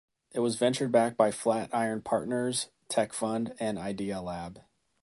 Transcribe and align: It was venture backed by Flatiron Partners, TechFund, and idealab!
It 0.31 0.39
was 0.39 0.55
venture 0.55 0.87
backed 0.87 1.15
by 1.15 1.29
Flatiron 1.29 2.01
Partners, 2.01 2.69
TechFund, 2.89 3.55
and 3.59 3.77
idealab! 3.77 4.63